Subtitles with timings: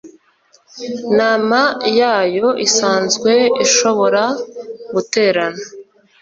[1.17, 1.59] Nama
[1.99, 3.31] yayo isanzwe
[3.65, 4.23] ishobora
[4.93, 5.63] guterana